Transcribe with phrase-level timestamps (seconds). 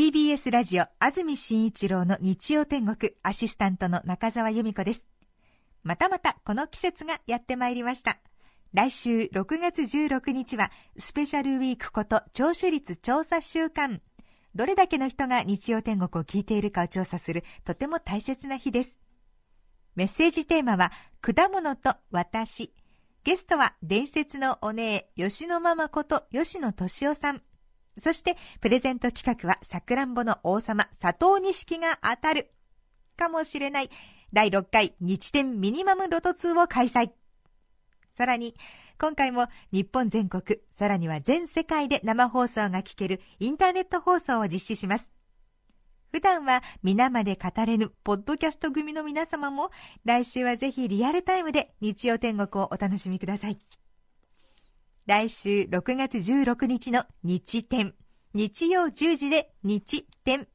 [0.00, 5.06] TBS ラジオ安住紳一郎の日曜天国アシスタントの中澤由美子です。
[5.82, 8.16] またまたこの季節がやってまいりました。
[8.72, 14.00] 来週6月16日はスペシャルウィークこと聴取率調査週間。
[14.54, 18.98] どれだけの人が日曜天国を聞いているかを調査するとても大切な日です。
[19.96, 22.72] メッセージテーマは果物と私。
[23.22, 27.42] ゲストは伝説のお姉吉野ママこと吉野敏夫さん。
[28.00, 32.50] そしてプレゼント企画はさくらんぼの王様佐藤錦が当たる
[33.16, 33.90] かもしれない
[34.32, 37.10] 第6回日天ミニマムロト2を開催
[38.20, 38.54] さらに、
[39.00, 45.10] 今回も日本全国、さらには全世界で生放送が聞けるインターネット放送を実施します。
[46.12, 49.70] 普段は皆まで語れぬポッドキャスト組の皆様も
[50.04, 53.58] 来週はぜひリアルタイムで日曜天国をお楽しみください。
[55.06, 57.94] 来週6月16日の日天、
[58.32, 60.46] 日曜10時で日天。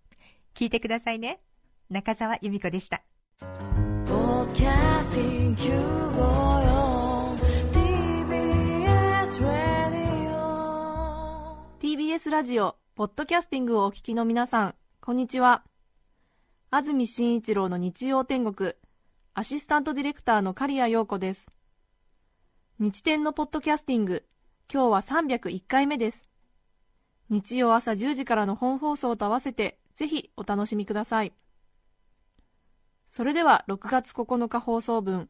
[0.53, 1.41] 聞いてくださいね。
[1.89, 3.03] 中澤由美子でした。
[11.81, 15.65] TBS ラジオ、ポッドキャスティングをお聞きの皆さん、こんにちは。
[16.71, 18.71] 安住紳一郎の日曜天国、
[19.33, 21.45] アシスタントディレクターの刈谷陽子です。
[22.79, 24.23] 日天のポッドキャスティング、
[24.73, 26.34] 今日は301回目です。
[27.29, 31.33] 日曜朝10時からの本放送と合わせて、ぜひお楽しみください。
[33.11, 35.29] それでは6月9日放送分、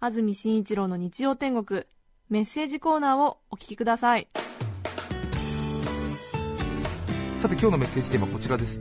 [0.00, 1.82] 安住紳一郎の日曜天国、
[2.30, 4.28] メッセージコーナーをお聞きください。
[7.40, 8.80] さて今日のメッセージテーマはこちらです。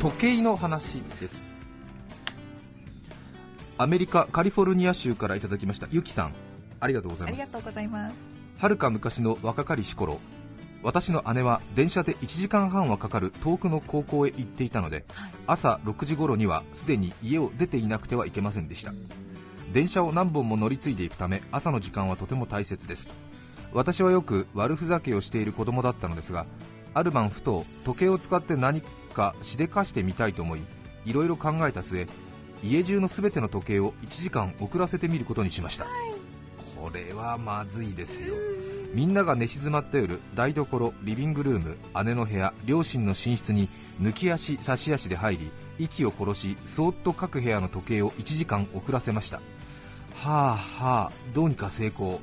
[0.00, 1.46] 時計の話です。
[3.78, 5.86] アメリカカリフォルニア州からいただきました。
[5.90, 6.34] ゆきさん
[6.80, 7.42] ありがとうございます。
[7.42, 8.14] ありがとうございます。
[8.58, 10.20] はるか昔の若かりし頃
[10.84, 18.92] 私の姉は電車で1時間半はかかる遠くの高校へ行っていたので、はい、朝6時頃にはすでに家を出ていなくてはいけませんでした。
[19.72, 23.10] 電車を何本も乗り継いでいくため朝の時間はとても大切です。
[23.74, 26.46] 私はよく悪ふざけをしている子供だったのですが
[26.94, 30.62] ある晩ふと時計を使って何かしでかしてみたいと思い
[31.04, 32.06] いろいろ考えた末
[32.62, 36.14] 家中の全ての時計を1時間遅らせてみることにしました、はい、
[36.78, 38.34] これはまずいですよ
[38.94, 43.68] みんなが寝静まった夜台所リビングルーム姉の部屋両親の寝室に
[44.00, 45.50] 抜き足差し足で入り
[45.80, 49.40] 息を殺しそーっと各部屋の時計を1時間遅らせました。
[50.14, 50.56] はあは
[51.08, 52.20] あどうにか成功。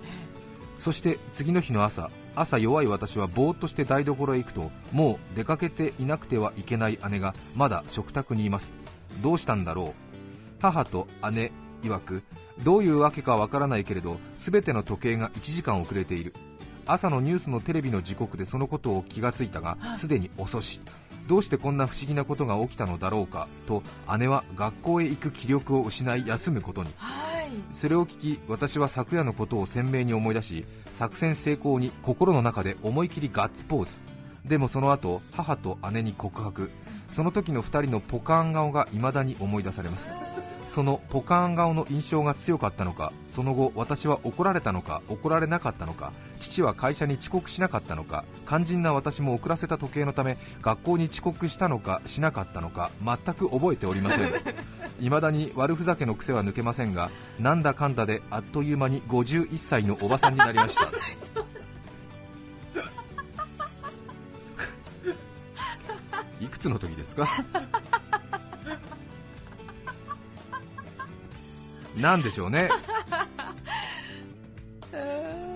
[0.78, 8.72] そして次の日の朝朝弱い私はぼーっとして台所へ行くともう出かけていなくてはいけない姉がまだ食卓にいます。
[9.22, 10.62] どうしたんだろう。
[10.62, 11.52] 母と姉
[11.84, 12.24] 曰く
[12.64, 16.34] どういうわけかわからないけれど全ての時計が1時間遅れている。
[16.92, 20.82] 朝のニュースのテレビの時刻でそのことを気がついたがすでに遅し。
[21.28, 23.84] どうしてこんな不思議なことが起きたのだろうかと
[24.18, 26.90] 姉は学校へ行く気力を失い休むことに、
[27.72, 34.00] それを聞き私は昨夜のことを鮮明に思い出し作戦成功に心の中で思い切りガッツポーズ。
[34.44, 36.72] でもその後母と姉に告白。
[37.12, 40.12] その時の2人のポカーン顔が未だに思い出されます
[40.74, 54.32] そのポカーン顔の印象が強かったのかその後私は怒られたのか怒られなかったのか父は会社に遅刻しなかったのか肝心な私も遅らせた時計のため学校に遅刻したのかしなかったのか全く覚えておりません。
[55.02, 57.10] 未だに悪ふざけの癖は抜けませんが
[57.40, 60.86] なんだかんだであっという間に51歳のおばさんになりました。
[66.40, 67.28] いくつの時ですか？
[72.02, 72.70] なんでしょうね。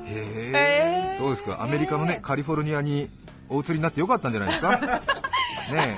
[0.07, 1.61] へえそうですか。
[1.61, 3.09] アメリカのねカリフォルニアに
[3.49, 4.77] お移りになってよかったんじゃないですか？
[5.71, 5.95] ね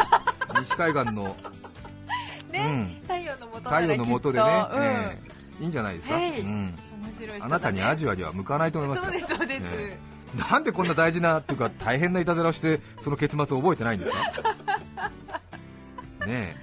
[0.61, 1.35] 西海岸の。
[2.51, 4.39] ね、太陽の太陽の下で
[4.79, 5.21] ね、
[5.59, 6.73] いいんじゃないですか、うん、
[7.41, 9.11] あなたにアジアには向かないと思いますよ。
[9.11, 9.99] そうですそうです、ね、
[10.49, 14.17] なんでこんな大事なっていうか大変ないたずらをしてその結末を覚えてないんですか？
[16.25, 16.55] ねえ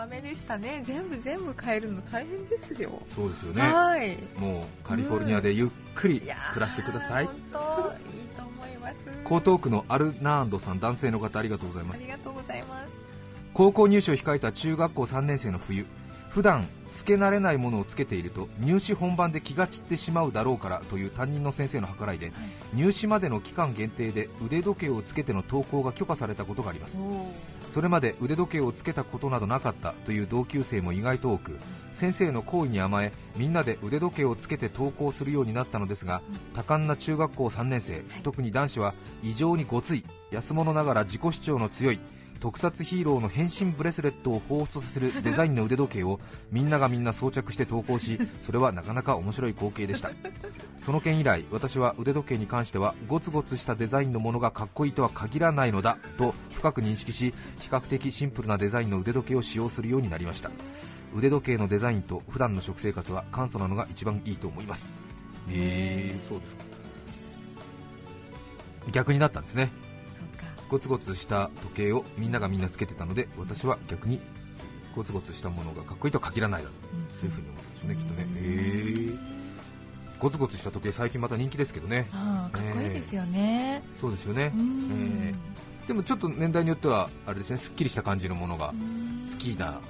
[0.00, 0.82] 豆でしたね。
[0.86, 3.02] 全部全部変えるの大変ですよ。
[3.14, 3.62] そうですよね。
[3.62, 4.16] はい。
[4.38, 8.94] もうカリフォルニアでゆっくり暮らしてください、本当いいと思います。
[9.24, 11.98] 江東区のアルナーンドさん男性の方ありがとうございます。
[11.98, 12.92] ありがとうございます。
[13.52, 15.84] 高校入試を控えた中学校3年生の冬。
[16.30, 22.32] 普段つけ慣れないものをつけていると入試本番で気が散ってしまうだろうからという担任の先生の計らいで、
[22.72, 26.98] 入試までの期間限定で腕時計をつけての登校が許可されたことがあります
[27.70, 31.58] それまで腕時計をつけたことなどなかったという同級生も意外と多く
[31.92, 36.20] 先生の好意に甘えみんなで腕時計をつけて登校するようになったのですが
[36.54, 42.00] 多感な中学校3年生、特に男子は異常にごつい安物ながら自己主張の強い
[42.40, 46.18] 特撮ヒーローの変身ブレスレットを彷彿させるデザインの腕時計を
[46.50, 50.10] みんながみんな装着して投稿しそれはなかなか面白い光景でした。
[50.78, 60.50] その件以来私は腕時計に関してはゴツゴツしたデザインのものがかっこいいとは限らないのだと深く認識し比較的シンプルなデザインの腕時計を使用するようになりました。
[61.14, 64.86] 腕時計のデザインと普段の食生活は簡素なのが一番いいと思います。
[65.50, 66.64] えー、そうですか。
[68.92, 69.70] 逆になったんですね
[70.70, 74.20] ゴツゴツした時計をみんながみんなつけてたので私は逆に
[74.94, 79.18] ゴツゴツしたものがかっこいいとは限らないだろう、うん、そういうふうに思うんですね、きっとね、えー、
[80.20, 82.08] ゴツゴツした時計最近また人気ですけどね。
[82.12, 88.72] かっこいいですよね、えー、そうですよね、えー、でもちょっと年代によってはあれですねすっきりした感じのものが
[89.32, 89.80] 好きな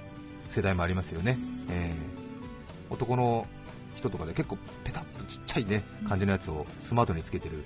[0.49, 1.39] 世代もありますよね、
[1.71, 3.47] えー、男の
[3.97, 7.65] 人とかで結構ペタッとちっちゃいね感じのやつをスマートにつけてる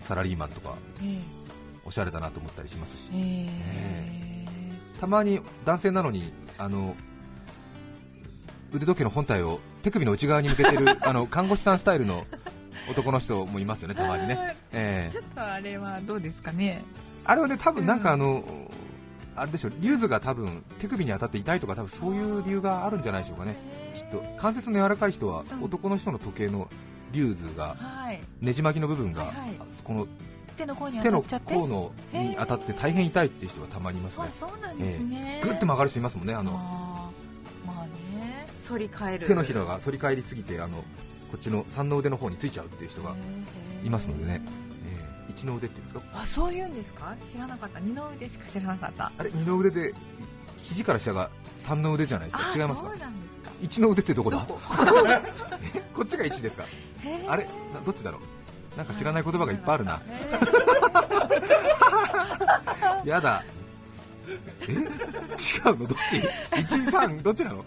[0.00, 1.41] サラリーマンとか、えー
[1.84, 6.94] おしゃれだなと思ったりしますし、えー、たまに男性なのにあの
[8.72, 12.24] 腕時計の本体を手首の内側に向けてる あの看護師さんスタイルの
[12.90, 16.82] 男の人もいますよね、たまにね、えー、ちょっとあれはどうですかね。
[17.24, 18.68] あれはね多分なんかあの、うん、
[19.36, 23.56] あれでしょリューズが多分手首に当たって痛いとか多分そういう理由があるんじゃないでしょうかね、
[23.94, 24.24] きっと。
[24.36, 26.68] 関節の柔らかい人は男の人の時計の
[27.12, 27.76] リューズが、
[28.40, 29.32] ねじ巻きの部分が、
[29.84, 30.08] この
[30.52, 32.72] 手の甲に当たって？
[32.72, 36.52] 大変痛いっていう人がたまにいますね、そうなんですね、えー、グッと曲がる人いますもんね、あの。
[37.66, 39.26] まあね、反り返る。
[39.26, 43.14] 手のひらが反り返りすぎてあのこっちの三の腕の方についちゃうっていう人が
[43.84, 44.42] いますのでね、
[45.28, 46.00] えー、一の腕っていうんですか？
[46.14, 47.14] あそういうんですか？
[47.32, 47.80] 知らなかった。
[47.80, 49.10] 二の腕しか知らなかった。
[49.18, 49.30] あれ？
[49.32, 49.94] 二の腕で
[50.58, 52.44] 肘から下が三の腕じゃないですか？
[52.56, 52.92] 違いますか？
[53.62, 54.38] 一の腕ってどこだ？
[54.48, 54.58] こ？
[56.02, 56.64] っちが一ですか？
[57.28, 57.48] あれ？
[57.84, 58.20] どっちだろう？
[58.76, 60.00] なんか知らない言葉がいっぱいあるな、
[63.04, 63.44] やだ。
[64.68, 64.72] え？
[64.72, 64.84] 違う
[65.78, 65.86] の？
[65.86, 66.16] どっち
[66.56, 67.64] ？1、3どっちなの？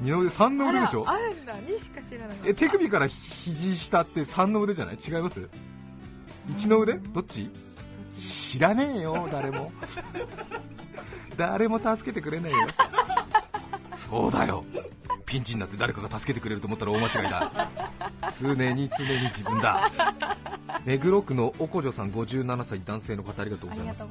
[0.00, 1.04] 二の腕？3の腕でしょ？
[1.08, 1.54] あるんだ。
[1.56, 4.96] 2しか知らないえ手首から肘下って3の腕じゃない？
[4.96, 5.48] 違います
[6.50, 6.94] ？1の腕？
[6.94, 7.50] どっち？
[8.16, 9.72] 知らねえよ誰も。
[11.36, 12.58] 誰も助けてくれねえよ。
[13.96, 14.64] そうだよ。
[15.26, 17.70] ピンチになって誰かが助けてくれると思ったら大間違いだ
[18.40, 19.90] 常に常に自分だ。
[20.84, 24.06] 目黒区のおこじょさん57歳男性の方ありがとうございます。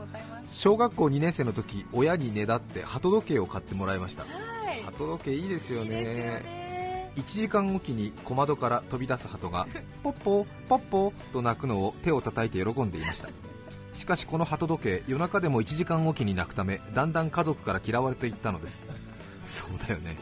[0.50, 4.26] 小学校2年生の時親にねだって鳩時計を買ってもらいました。
[4.86, 7.12] 鳩時計いいですよね。
[7.16, 9.68] 1時間おきに小窓から飛び出す鳩が
[10.04, 13.30] ポッポポッポと鳴くのを手を叩いて喜んでいました。
[13.94, 18.84] しかしこの鳩時計夜中でも1時間おきに鳴くためだんだん家族から嫌われていったのです。
[19.44, 20.18] そうだよね。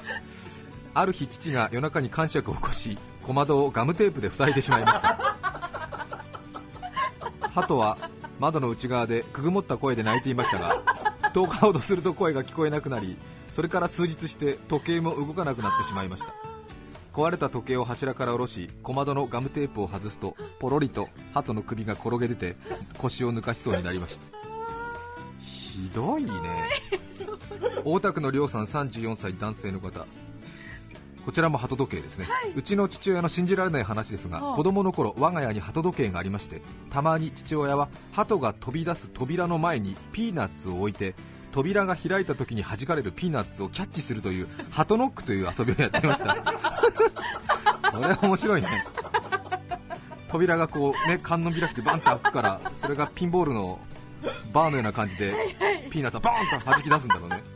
[0.94, 5.18] ある日父が夜中に感触を起こし小窓をガムテープで塞いでしまいました。
[7.50, 7.98] 鳩は
[8.40, 10.84] 窓の内側でくぐもった声で泣いていましたが
[11.34, 13.18] 10日ほどすると声が聞こえなくなり
[13.48, 16.34] それから数日して時計も動かなくなってしまいました。
[17.14, 22.58] 壊れた時計を柱から下ろし小窓のガムテープを外すとポロリと鳩の首が転げ出て
[22.98, 24.26] 腰を抜かしそうになりました。
[25.40, 26.32] ひどいね。
[27.86, 30.06] 大田区の亮さん34歳男性の方
[31.26, 36.62] こちらも鳩時計ですね、はい、うちの父親の信じられない話ですが、はあ、子供の頃我が家に鳩時計がありまして
[36.92, 41.16] たまに父親は鳩が飛び出す扉の前にピーナッツを置いて
[41.52, 46.36] 扉が開いた時に弾かれるピーナッツをキャッチするというハトノックという遊びをやっていました。
[47.92, 48.68] これは面白いね。
[50.28, 53.80] 扉がこうね観音開きでバンと開くからそれがピンボールの
[54.52, 55.34] バーのような感じで
[55.90, 57.55] ピーナッツをバーンと弾き出すんだろうね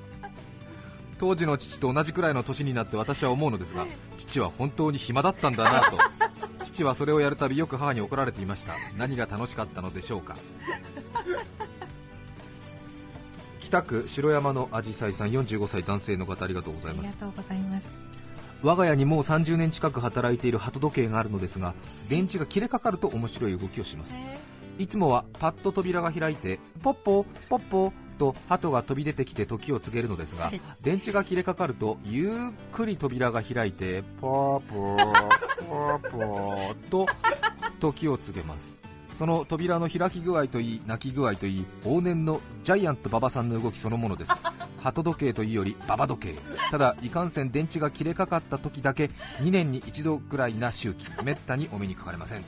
[1.20, 3.86] 当時の父と同じくらいの年になって私は思うのですが
[4.18, 5.98] 父は本当に暇だったんだなと。
[6.64, 8.74] 父はそれをやるたびよく母に怒られていました。
[8.98, 10.36] 何が楽しかったのでしょうか。
[13.60, 17.14] 北区城山のあじさいさん45歳男性の方ありがとうございます。
[18.62, 21.74] 我が家にもう30年近く働いている鳩時計があるのですが
[22.10, 24.14] 電池が切れかかると面白い動きをします。
[24.78, 32.32] いつもはパッと扉が開いてポッポポッポと鳩が飛び出てきて時を告げるのですが、はい、電池が切れかかるとゆっ
[32.72, 37.08] くり扉が開いてポーポーポーポーと
[37.80, 38.76] 時を告げます
[39.18, 44.32] その扉の開き具合といい泣き具合といい往年のジャイアント馬場さんの動きそのものです
[44.78, 46.36] 鳩時計というよりババ時計
[46.72, 49.10] ただいかんせん電池が切れかかった時だけ
[49.42, 52.46] 2年に一度ぐらいな周期めったにお目にかかれません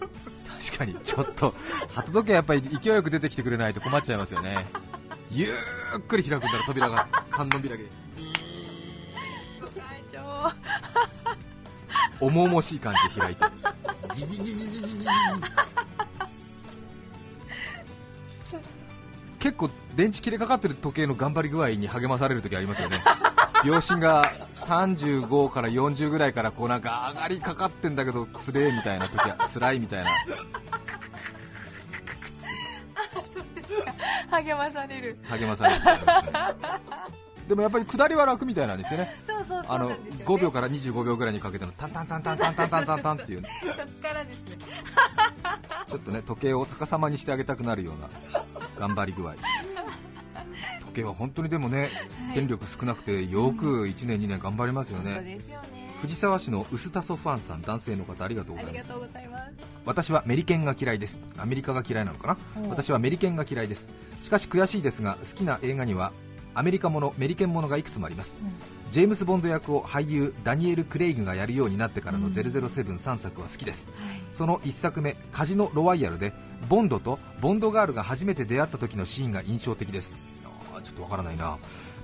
[0.00, 0.94] 確かに。
[1.02, 1.54] ちょっと
[1.94, 4.66] 鳩時計やっぱり勢いよく出てきてくれないと困っちゃいますよね。
[5.30, 5.52] ゆ
[5.96, 7.08] っくり開くんだら扉が。
[7.30, 8.00] 観音開きで
[12.20, 13.44] 重々しい感じで開いて
[14.14, 15.06] ギギギギギギギギ。
[19.38, 23.02] 結構電池切れかかってる時計の頑張り具合に励まされる時ありますよね。
[23.64, 24.22] 秒針が
[24.70, 30.10] 35から40ぐらいからこうなんか上がりかかってんだけどつれえみたいな時は 辛いみたいな。
[34.30, 35.18] 励まされる。
[35.28, 35.80] 励まされる
[37.48, 39.12] でもやっぱり下りは楽みたいなんですよね。
[39.66, 43.42] あの5秒から25秒ぐらいにかけてのタンタンタンタンタンタンタンタンタンっていう。
[43.42, 44.56] そっからですね。
[45.88, 48.08] ちょっとね時計を逆さまにしてあげたくなるような
[48.78, 49.34] 頑張り具合
[50.90, 51.88] 時計は本当にでもね、
[52.34, 55.40] 電力少なくてよく1年2年頑張りますよね、
[56.02, 58.74] 藤沢市のウスタソファンさん男性の方ありがとうござい
[59.28, 59.54] ます。
[59.86, 61.16] 私はメリケンが嫌いです。
[61.38, 62.68] アメリカが嫌いなのかな？
[62.68, 63.86] 私はメリケンが嫌いです。
[64.20, 66.12] しかし悔しいですが好きな映画には
[66.54, 68.34] アメリカものメリケンものがいくつもあります、
[68.90, 72.32] ジェームス・ボンド役を俳優ダニエル・クレイグがやるようになってからのうん。
[72.32, 73.86] 007-3作は好きです。
[73.94, 74.20] はい。
[74.32, 76.32] その1作目カジノ・ロワイヤルで
[76.68, 80.12] ボンドとボンドガールが初めて出会った時のシーンが印象的です
[80.80, 81.58] ちょっとわからないな。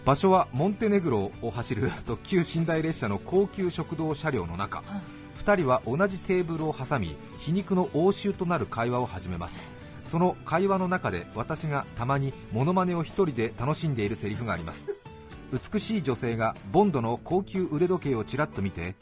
[0.04, 4.82] 場所はモンテネグロを走る特急寝台列車の高級食堂車両の中。
[5.38, 9.60] 2人は同じテーブルを挟み皮肉の応酬となる会話を始めます。
[10.04, 14.84] その会話の中で私がたまにモノマネを一人で楽しんでいるセリフがあります。
[15.52, 18.94] 美しい女性がボンドの高級腕時計をちらっと見て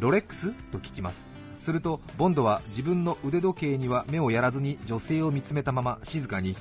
[0.00, 0.52] ロレックス？
[0.72, 1.26] と聞きます。
[1.58, 6.56] するとボンドは自分の腕時計には目をやらずに女性を見つめたまま静かに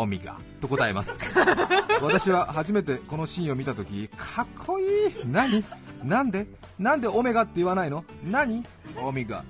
[0.00, 1.16] オミガと答えます。
[2.02, 4.86] 私は初めてこのシーンを見た時かっこいい。
[5.24, 5.64] 何？
[6.02, 6.46] なんで？
[6.78, 8.04] なんでオメガって言わないの？
[8.24, 8.64] 何？
[9.00, 9.44] オミガ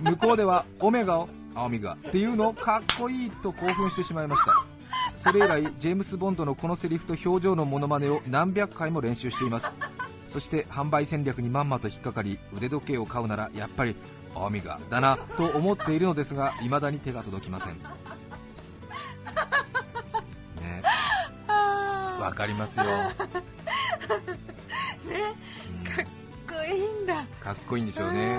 [0.00, 4.52] 向こうではオメガをオミガっていうのかっこいいと興奮してしまいました。
[5.18, 9.66] それ以来ジェームス・ボンドのこのセリフと表情のモノマネを何百回も練習しています。
[10.28, 13.96] そして販売戦略にまんまと引っかかり腕時計を買うならやっぱり
[14.34, 17.76] オミガだなと思っているのですが未だに手が届きません
[22.28, 22.92] わかりますよ、う ん
[25.84, 26.06] かっ
[26.46, 27.24] こいいんだ。
[27.40, 28.38] かっこいいんでしょうね、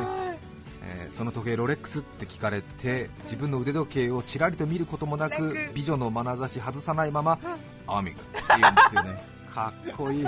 [0.84, 7.38] えーその時計ロレックスって聞かれて自分の腕時計をちらりと見ることもなく美女の眼差し外さないまま
[7.88, 8.20] 「アミガ」
[8.58, 9.24] って言うんですよね。
[9.52, 10.26] かっこいい。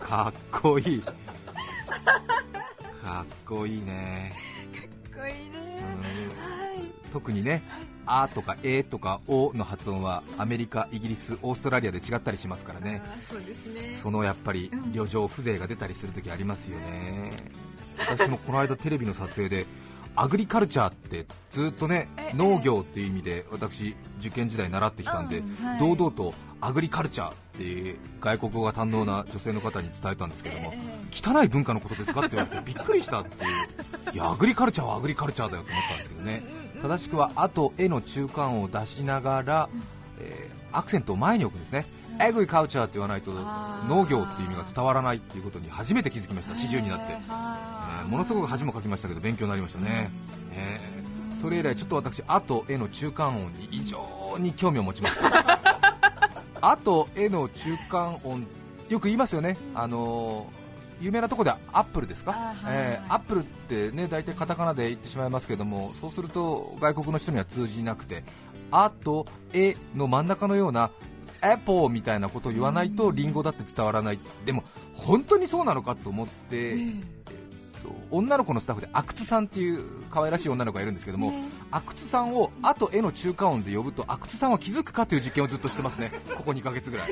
[0.00, 1.02] かっこいい。
[3.04, 4.32] かっこいいね、
[5.12, 5.78] かっこいいね。
[5.78, 5.82] う
[6.40, 6.42] ん。
[6.42, 6.90] はい。
[7.12, 7.62] 特にね
[8.06, 13.02] 「あ」とか「え」とか「お」の発音はアメリカ、イギリス、オーストラリアで違ったりしますからね。
[13.28, 13.96] そうですね。
[13.96, 14.92] そのやっぱりうん。
[14.92, 17.32] 旅情風情が出たりするときありますよね、
[17.98, 19.66] 私もこの間テレビの撮影で
[20.16, 25.42] アグリカルチャーってずっとねえ農業っていう意味で私受験時代習ってきたんで、
[25.80, 30.78] 堂々とアグリカルチャーっていう外国語が堪能な女性の方に伝えたんですけども、え
[31.10, 34.14] 汚い文化のことですかって言われてびっくりしたっていう。
[34.14, 39.68] いやアグリカルチャーはアグリカルチャーだよと思ったんですけどね正しくは「あ」と「え」の中間を出しながら、
[40.20, 41.86] えーアクセントを前に置くんですね、
[42.18, 43.30] アグリカルチャーって言わないと
[43.88, 50.10] 農業っていう意味が伝わらないっていうことに初めて気づきました、40になって、えーものすごく恥もかきましたけど勉強になりましたね、
[50.50, 55.60] えーそれ以来ちょっと私「あ」と「え」の中間音に異常に興味を持ちました
[56.60, 58.46] 「あ」と「え」の中間音
[58.88, 60.63] よく言いますよね、あのー
[61.00, 62.56] 有名なところではアップルですか、あはい。
[62.66, 68.24] えーアップルってね大体カタカナで言ってしまいますけどもそうすると外国の人には通じなくて
[68.70, 70.90] 「あ」と「え」の真ん中のような
[71.42, 74.18] 「エポー」みたいなことを言わないとリンゴだって伝わらない。
[74.44, 76.78] でも本当にそうなのかと思って、えっ
[77.23, 77.23] と
[78.10, 81.32] 女の子のスタッフで阿久津さんっていう可愛らしい女の子がいるんですけども、
[81.70, 86.12] 阿久津さんを「あ」と「え」の中間音で呼ぶと阿久津さんは気づくかという実験をずっとしてますね。
[86.36, 87.10] ここ2ヶ月ぐらい、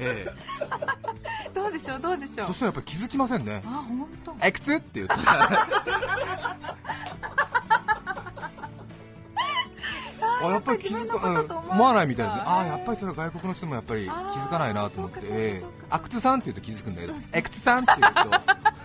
[0.00, 0.26] え
[1.54, 2.44] どうでしょうどうでしょう。
[2.44, 3.62] えそしたらやっぱり気づきませんね。
[3.64, 5.14] あ本当「えくつ?」って言って。
[10.38, 15.64] あやっぱり気づか、うん、思わないみたいで、ああやっぱりそれは外国の人もやっぱり気づかないなと思って。
[15.90, 18.20] 阿久津さんって言うと気づくんだけど「えくつさん」って言うと「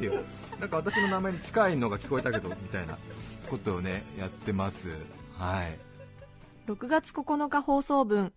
[0.00, 0.24] っていう
[0.58, 2.96] なんか私の名前に近いのが聞こえたけどみたいな
[3.50, 4.88] ことをねやってます。
[5.36, 5.78] はい。
[6.70, 8.32] 6月9日放送分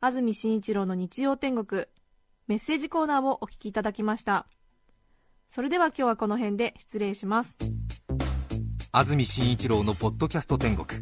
[0.00, 1.84] 安住紳一郎の日曜天国。
[2.46, 4.46] メッセージコーナーをお聞きいただきました。
[5.48, 7.56] それでは今日はこの辺で失礼します。
[8.92, 11.00] 安住紳一郎のポッドキャスト天国。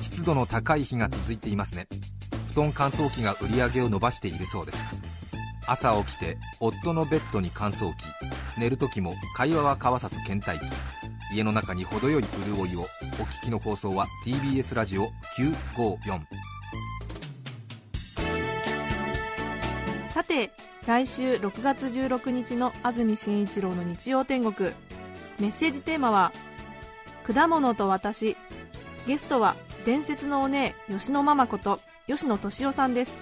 [0.00, 1.88] 湿度の高い日が続いていますね。
[2.50, 4.78] 室温乾燥機が売り上げを伸ばしているそうです。
[5.66, 8.04] 朝起きて夫のベッドに乾燥機
[8.58, 10.64] 寝る時も会話は交わさず倦怠期。
[11.32, 12.84] 家の中に程よい潤いをお
[13.24, 15.08] 聞きの放送は TBS ラジオ
[15.76, 16.20] 954
[20.10, 20.52] さて
[20.86, 24.70] 来週6月16日の安住紳一郎の日曜天国。
[25.40, 26.32] メッセージテーマは
[27.26, 28.36] 「果物と私」
[29.06, 33.16] ゲストは伝説のお姉吉野ママこと吉野敏夫さんです。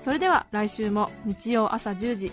[0.00, 2.32] それでは来週も日曜朝10時。